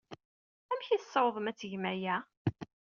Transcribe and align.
Amek 0.71 0.87
ay 0.89 1.01
tessawḍem 1.01 1.49
ad 1.51 1.57
tgem 1.57 1.83
aya? 1.91 2.17